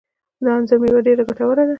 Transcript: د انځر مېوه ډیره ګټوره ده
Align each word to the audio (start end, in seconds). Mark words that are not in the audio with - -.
د 0.43 0.45
انځر 0.55 0.77
مېوه 0.81 1.01
ډیره 1.07 1.23
ګټوره 1.29 1.55
ده 1.67 1.69